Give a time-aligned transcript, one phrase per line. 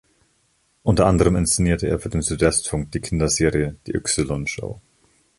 [0.81, 4.81] Unter anderem inszenierte er für den Südwestfunk die Kinderserie "Die Yxilon-Show.